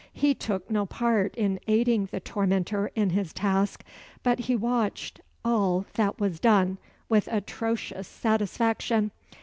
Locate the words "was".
6.19-6.39